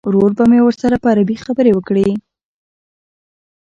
ورور 0.07 0.31
به 0.37 0.43
مې 0.49 0.59
ورسره 0.63 0.95
په 1.03 1.07
عربي 1.11 1.37
خبرې 1.45 1.71
وکړي. 1.73 2.09